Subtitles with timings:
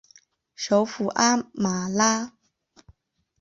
[0.55, 2.33] 首府阿马拉。